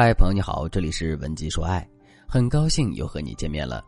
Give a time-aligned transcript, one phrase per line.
[0.00, 1.84] 嗨，朋友你好，这里是文姬说爱，
[2.24, 3.84] 很高兴又和你见面了。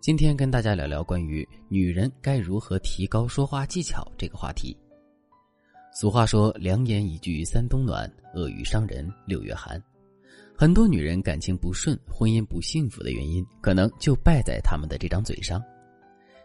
[0.00, 4.74] 今天跟大家聊聊关于女人该如何提高说话技巧这个话题。
[5.92, 9.78] 俗话说：“良言一句三冬暖，恶语伤人六月寒。”
[10.56, 15.62] 很多女人感情不顺、婚姻不幸福的原因，可能就败在他们的这张嘴上。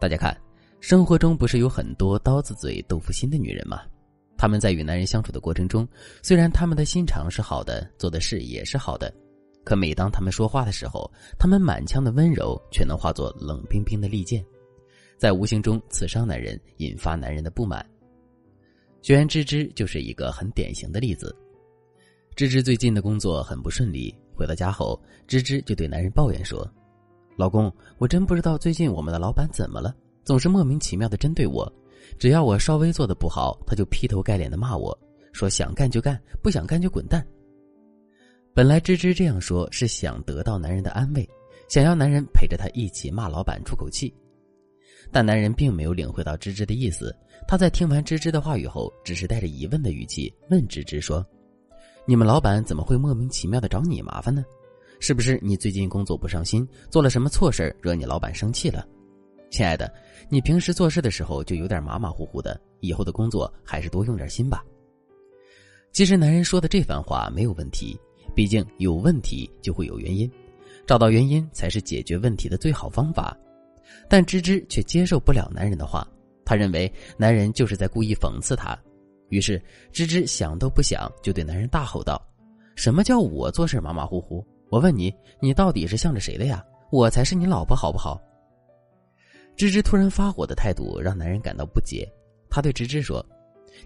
[0.00, 0.36] 大家看，
[0.80, 3.82] 生活中不是有很多刀子嘴豆腐心的女人吗？
[4.44, 5.88] 他们在与男人相处的过程中，
[6.22, 9.10] 虽然他们的心肠是好的，做的事也是好的，
[9.64, 14.44] 可每当他们说话的时候，他们满腔的温柔却能化作冷冰冰的利剑，
[15.16, 17.82] 在无形中刺伤男人，引发男人的不满。
[19.00, 21.34] 学员芝芝就是一个很典型的例子。
[22.36, 26.70] 芝芝最近的工作很不顺利，回到家后，芝芝就对男人抱怨说
[27.34, 31.66] ：“老公，我真不知道最近我们的老板怎么了，总是莫名其妙的针对我。”
[32.18, 34.96] 只要我稍微做的不好，他就劈头盖脸的骂我，
[35.32, 37.26] 说想干就干，不想干就滚蛋。
[38.54, 41.28] 本来芝芝这样说是想得到男人的安慰，
[41.68, 44.14] 想要男人陪着他一起骂老板出口气，
[45.10, 47.14] 但男人并没有领会到芝芝的意思。
[47.48, 51.26] 他在听完芝芝的话语后，只是带着疑问的语气问芝芝说
[52.06, 54.44] ：“你们老板怎么会莫名其妙的找你麻烦呢？
[55.00, 58.86] 是不是你最近工作不上心，做了什么错事惹你老板生气了？”
[59.54, 59.88] 亲爱的，
[60.28, 64.64] 你平时做事的时候就有点马马虎虎的，以后的工作还是多用点心吧。
[65.92, 67.96] 其实男人说的这番话没有问题，
[68.34, 70.28] 毕竟有问题就会有原因，
[70.88, 73.36] 找到原因才是解决问题的最好方法。
[74.08, 76.04] 但芝芝却接受不了男人的话，
[76.44, 78.76] 她认为男人就是在故意讽刺她。
[79.28, 82.20] 于是芝芝想都不想就对男人大吼道
[82.74, 84.44] ：“什么叫我做事马马虎虎？
[84.68, 86.60] 我问你，你到底是向着谁的呀？
[86.90, 88.20] 我才是你老婆，好不好？”
[89.56, 92.10] 芝芝突然发火的态度让男人感到不解，
[92.50, 93.24] 他对芝芝说：“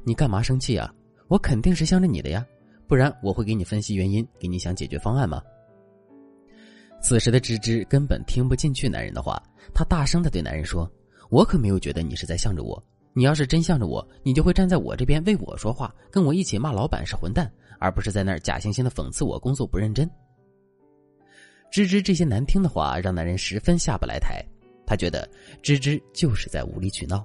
[0.03, 0.93] 你干嘛生气啊？
[1.29, 2.45] 我肯定是向着你的呀，
[2.87, 5.43] 不然我会给你分析原因，给你想解决方案吗？”
[7.03, 9.41] 此时的芝芝根本听不进去男人的话，
[9.75, 10.91] 她大声的对男人说
[11.31, 20.11] ：“我可没有觉得你是在向着我，你要是真向着我，你就会站在我这边为我说话，跟我一起骂老板是混蛋，而不是在那儿假惺惺的讽刺我工作不认真。”
[21.71, 24.43] 芝芝这些难听的话让男人十分下不来台。
[24.89, 25.29] 他觉得
[25.63, 27.23] 芝芝就是在无理取闹，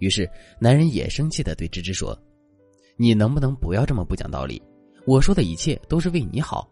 [0.00, 2.14] 于是男人也生气的对芝芝说
[2.98, 4.62] ：“你能不能不要这么不讲道理？
[5.06, 6.70] 我说的一切都是为你好。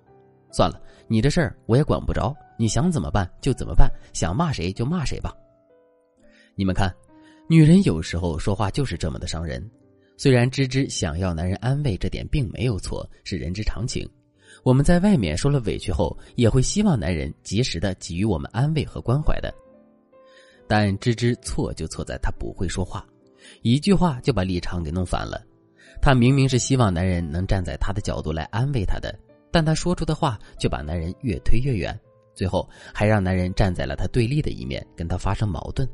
[0.53, 0.79] 算了，
[1.09, 5.33] 你的事儿我也管不着，你想怎么办就怎么办，想骂谁就骂谁吧。”
[6.55, 6.95] 你们看，
[7.49, 9.67] 女人有时候说话就是这么的伤人。
[10.19, 14.07] 虽然芝芝想要男人安慰，这点并没有错，是人之常情。
[14.63, 19.53] 我们在外面受了委屈后，也会希望男人及时的给予我们安慰和关怀的。
[20.67, 23.07] 但芝芝错就错在她不会说话，
[23.63, 25.45] 一句话就把立场给弄反了。
[26.01, 29.15] 她明明是希望男人能站在她的角度来安慰她的，
[29.51, 31.99] 但她说出的话却把男人越推越远，
[32.35, 35.89] 最后还让男人站在了她对立的一面，跟她发生矛盾。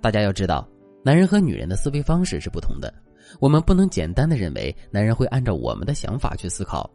[0.00, 0.68] 大家要知道，
[1.02, 2.92] 男人和女人的思维方式是不同的，
[3.38, 6.90] 我们不能简单的认为男人会按照我们的想法去思考。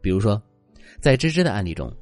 [0.00, 0.40] 比如说，
[1.00, 1.92] 在芝芝的案例中。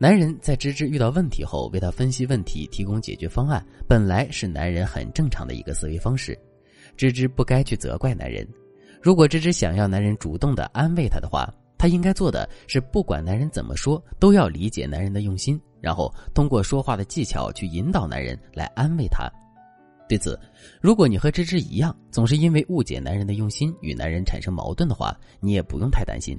[0.00, 6.38] 男人在芝芝遇到问题后，为他分析问题、提供解决方案，本来是男人很正常的一个思维方式。
[6.96, 8.46] 芝芝不该去责怪男人。
[9.02, 19.28] 如果芝芝想要男人主动的安慰她的话，她应该做的是，不管男人怎么说，都要理解男人的用心，然后通过说话的技巧去引导男人来安慰他。
[20.08, 20.38] 对此，
[20.80, 26.38] 如果你和芝芝一样，总是因为误解男人的用心与男人产生矛盾的话，你也不用太担心，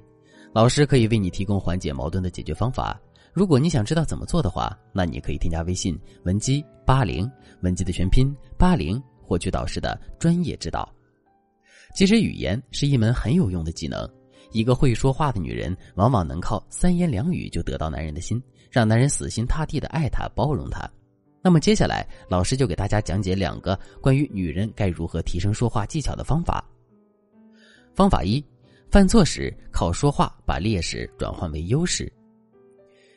[0.53, 2.97] 老师可以为你提供缓解矛盾的解决方法。
[3.33, 7.29] 如果你想知道怎么做的话，那你可以添加微信文姬八零，
[7.61, 10.91] 文姬的全拼八零，获取导师的专业指导。
[11.95, 14.07] 其实语言是一门很有用的技能，
[14.51, 20.89] 一个会说话的女人，往往能靠三言两语就得到男人的心，让男人死心塌地的爱她、包容她。
[21.41, 26.63] 那么接下来，老师就给大家讲解两个关于女人该如何提升说话技巧的方法。
[27.95, 28.43] 方法一：
[28.91, 32.11] 犯错时靠说话把劣势转换为优势。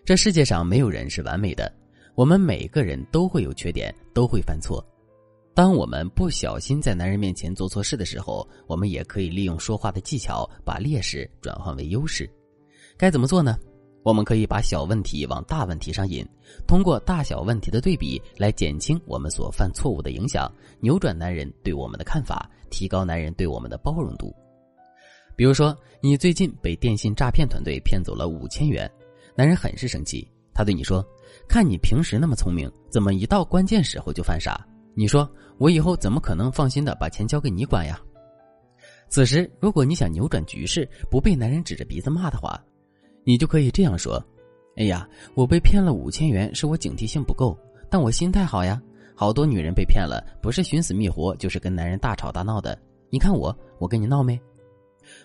[0.04, 1.72] 这世界上没有人是完美的，
[2.16, 4.84] 我们每个人都会有缺点，都会犯错。
[5.54, 12.28] 当我们不小心在男人面前做错事的时候，我们也可以利用说话的技巧把劣势转换为优势。
[12.96, 13.56] 该怎么做呢？
[14.02, 16.26] 我们可以把小问题往大问题上引，
[16.66, 24.34] 通过大小问题的对比来减轻我们所犯错误的影响，扭转男人对我们的看法，提高男人对我们的包容度。
[25.37, 28.90] 比如说，你最近被电信诈骗团队骗走了五千元。
[29.34, 31.05] 男人很是生气，他对你说
[31.49, 34.67] ：“看你平时那么聪明，怎么一到关键时候就犯傻？
[34.94, 38.00] 你说我以后怎么可能放心的把钱交给你管呀？”
[39.08, 42.62] 此时，如果你想扭转局势，不被男人指着鼻子骂的话，
[43.25, 44.23] 你就可以这样说
[44.76, 47.58] ：“哎呀，我被骗了五千元，是我警惕性不够，
[47.90, 48.81] 但我心态好呀。
[49.14, 52.76] 好多女人被骗了，不是寻死觅活，就是跟男人大吵大闹的。
[53.11, 54.40] 你看我，我跟你闹没？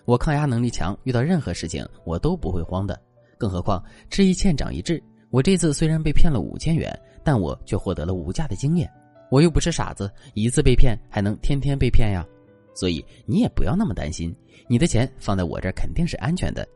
[0.04, 3.00] 我抗压能力强，遇到任何事情我都不会慌的。
[3.38, 6.92] 更何况吃一堑长一智，我这次虽然被骗了五千元，
[7.24, 8.90] 但我却获得了无价的经验。
[9.30, 12.26] 我又不是傻子，一次被骗还能天天被骗呀。
[12.74, 14.34] 所以你也不要那么担心，
[14.68, 16.66] 你的钱放在我这肯定是安全的。”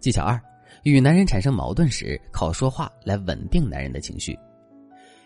[0.00, 0.40] 技巧二，
[0.82, 4.38] 与男人产生矛盾时，靠说话来稳定男人的情绪。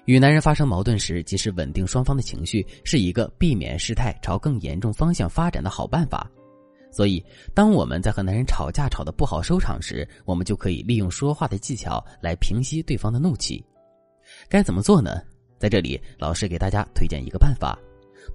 [0.07, 6.31] 与男人发生矛盾时，及时稳定双方的情绪，是一个避免事态朝更严重方向发展的好办法。
[6.91, 7.25] 所以，
[7.55, 13.65] 当我们在和男人吵架吵得不好收场时，我们就可以利用说话的技巧来平息对方的怒气。
[14.49, 15.23] 该怎么做呢？
[15.59, 17.79] 在这里，老师给大家推荐一个办法：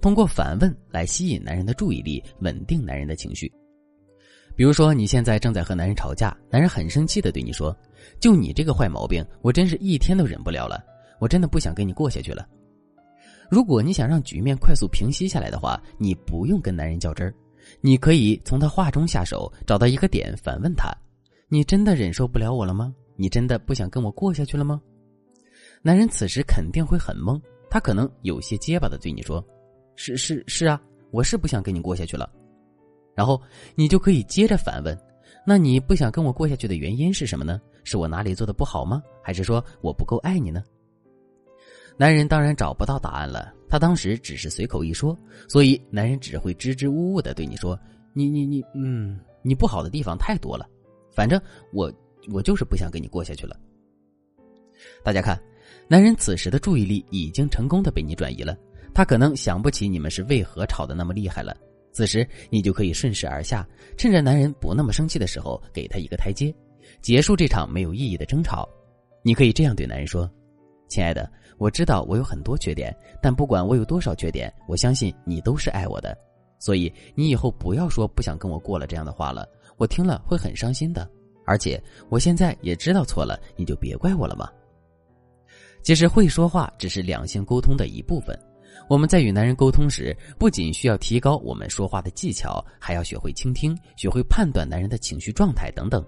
[0.00, 3.50] 通过反问来吸引男人的注意力，稳定男人的情绪。
[4.56, 7.76] 比如说，你现在正在和男人吵架，男人很生气的对你说
[8.20, 10.80] ：“就你这个坏毛病，我真是一天都忍不了了，
[11.18, 12.46] 我真的不想跟你过下去了。”
[13.50, 17.34] 如果你想让局面快速平息下来的话，你不用跟男人较真儿，
[17.80, 20.90] 你可以从他话中下手，找到一个点反问他
[21.48, 22.94] ：“你真的忍受不了我了吗？
[23.16, 24.80] 你真的不想跟我过下去了吗？”
[25.82, 29.44] 男人此时肯定会很懵，他可能有些结巴的对你说
[29.96, 30.80] ：“是是是啊，
[31.10, 32.30] 我是不想跟你过下去了。”
[33.14, 33.40] 然后
[33.74, 34.98] 你就可以接着反问
[35.46, 37.60] ：“那你不想跟我过下去的原因是什么呢？
[37.84, 39.02] 是我哪里做的不好吗？
[39.22, 40.62] 还是说我不够爱你呢？”
[41.96, 45.16] 男人当然找不到答案了，他当时只是随口一说，
[45.48, 47.78] 所以男人只会支支吾吾的对你说
[48.12, 50.68] ：“你你你，嗯，你不好的地方太多了，
[51.12, 51.40] 反正
[51.72, 51.92] 我
[52.32, 53.56] 我就是不想跟你过下去了。”
[55.04, 55.40] 大家看，
[55.86, 58.58] 男人此时的注意力已经成功的被你转移了，
[58.92, 61.56] 他可能想不起你们是为何吵得那么厉害了。
[61.92, 63.64] 此时，你就可以顺势而下，
[63.96, 66.52] 趁着男人不那么生气的时候，给他一个台阶，
[67.00, 68.68] 结束这场没有意义的争吵。
[69.22, 70.28] 你可以这样对男人说
[70.90, 76.16] ：“亲爱的，我知道我有很多缺点，但不管我有多少缺点，我相信你都是爱我的。
[76.58, 81.08] 所以你以后不要说不想跟我过了这样的话了，我听了会很伤心的。
[81.46, 84.50] 而且我现在也知道错了，你就别怪我了嘛。”
[85.84, 88.38] 其实会说话只是两性沟通的一部分。
[88.88, 96.02] 我们在与男人沟通时，不仅需要提高我们说话的技巧，还要学会倾听，学会判断男人的情绪状态等等。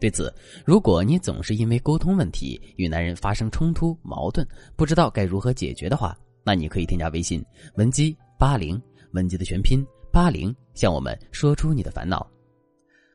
[0.00, 0.32] 对此，
[0.64, 4.46] 如果你总是因为沟通问题与男人发生冲突、矛盾，
[4.76, 8.80] 不知道该如何解决的话，那你可以添加微信文姬八零，
[9.12, 12.24] 文姬的全拼八零，向我们说出你的烦恼。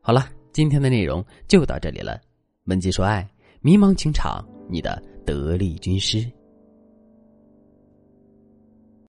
[0.02, 2.20] 好了，今天的内容就到这里了。
[2.66, 3.26] 文姬说爱，
[3.62, 6.30] 迷茫情场，你的得力军师。